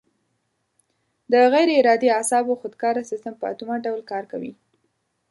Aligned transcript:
د 1.31 1.33
غیر 1.53 1.69
ارادي 1.79 2.07
اعصابو 2.17 2.59
خودکاره 2.61 3.01
سیستم 3.11 3.33
په 3.37 3.45
اتومات 3.53 3.79
ډول 3.87 4.01
کار 4.11 4.23
کوي. 4.31 4.51